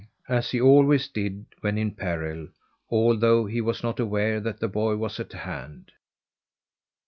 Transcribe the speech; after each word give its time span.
as 0.27 0.49
he 0.49 0.59
always 0.59 1.07
did 1.09 1.45
when 1.59 1.77
in 1.77 1.91
peril 1.91 2.47
although 2.89 3.45
he 3.45 3.61
was 3.61 3.83
not 3.83 3.99
aware 3.99 4.39
that 4.39 4.59
the 4.59 4.67
boy 4.67 4.95
was 4.95 5.19
at 5.19 5.31
hand. 5.31 5.91